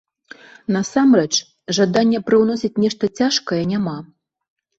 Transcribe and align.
Насамрэч, 0.75 1.29
жадання 1.79 2.19
прыўносіць 2.31 2.73
нешта 2.85 3.11
цяжкае 3.21 3.61
няма. 3.77 3.97